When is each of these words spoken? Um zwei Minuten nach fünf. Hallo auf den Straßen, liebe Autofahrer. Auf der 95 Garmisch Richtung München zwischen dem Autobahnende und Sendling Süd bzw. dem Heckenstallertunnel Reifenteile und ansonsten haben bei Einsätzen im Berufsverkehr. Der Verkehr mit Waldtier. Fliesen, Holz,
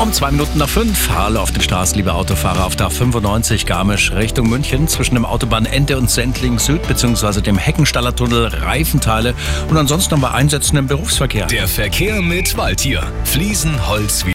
Um 0.00 0.12
zwei 0.12 0.30
Minuten 0.30 0.58
nach 0.58 0.68
fünf. 0.68 1.10
Hallo 1.10 1.40
auf 1.40 1.50
den 1.50 1.60
Straßen, 1.60 1.96
liebe 1.96 2.14
Autofahrer. 2.14 2.66
Auf 2.66 2.76
der 2.76 2.88
95 2.88 3.66
Garmisch 3.66 4.12
Richtung 4.12 4.48
München 4.48 4.86
zwischen 4.86 5.16
dem 5.16 5.24
Autobahnende 5.24 5.98
und 5.98 6.08
Sendling 6.08 6.60
Süd 6.60 6.86
bzw. 6.86 7.40
dem 7.40 7.58
Heckenstallertunnel 7.58 8.46
Reifenteile 8.46 9.34
und 9.68 9.76
ansonsten 9.76 10.12
haben 10.12 10.20
bei 10.20 10.30
Einsätzen 10.30 10.76
im 10.76 10.86
Berufsverkehr. 10.86 11.46
Der 11.46 11.66
Verkehr 11.66 12.22
mit 12.22 12.56
Waldtier. 12.56 13.02
Fliesen, 13.24 13.88
Holz, 13.88 14.24